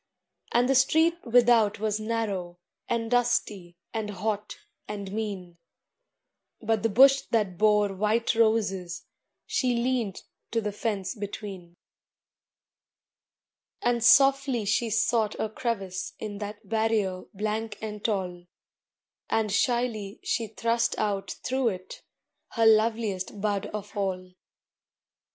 And 0.51 0.67
the 0.67 0.73
street 0.73 1.23
without 1.27 1.77
was 1.77 1.99
narrow, 1.99 2.57
And 2.89 3.11
dusty, 3.11 3.77
and 3.93 4.09
hot, 4.09 4.57
and 4.87 5.11
mean; 5.11 5.59
But 6.59 6.81
the 6.81 6.89
bush 6.89 7.21
that 7.29 7.59
bore 7.59 7.93
white 7.93 8.33
roses, 8.33 9.05
She 9.45 9.75
leaned 9.75 10.23
to 10.49 10.59
the 10.59 10.71
fence 10.71 11.13
between: 11.13 11.75
And 13.83 14.03
softly 14.03 14.65
she 14.65 14.89
sought 14.89 15.35
a 15.39 15.49
crevice 15.49 16.13
In 16.17 16.39
that 16.39 16.67
barrier 16.67 17.25
blank 17.35 17.77
and 17.79 18.03
tall, 18.03 18.47
And 19.29 19.51
shyly 19.51 20.19
she 20.23 20.47
thrust 20.47 20.97
out 20.97 21.29
through 21.43 21.67
it 21.67 22.01
Her 22.53 22.65
loveliest 22.65 23.39
bud 23.39 23.67
of 23.67 23.95
all. 23.95 24.33